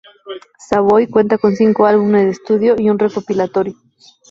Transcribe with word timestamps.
Savoy 0.57 1.05
cuenta 1.07 1.37
con 1.37 1.55
cinco 1.55 1.85
álbumes 1.85 2.23
de 2.25 2.31
estudio 2.31 2.75
y 2.79 2.89
un 2.89 2.97
recopilatorio. 2.97 3.75